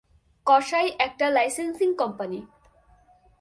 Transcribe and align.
কসাই, 0.45 0.87
একটা 0.99 1.25
licensing 1.29 1.89
company. 1.95 2.39